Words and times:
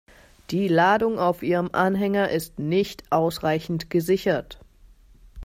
Die 0.49 0.67
Ladung 0.67 1.19
auf 1.19 1.43
Ihrem 1.43 1.69
Anhänger 1.73 2.29
ist 2.31 2.57
nicht 2.57 3.03
ausreichend 3.11 3.91
gesichert. 3.91 4.57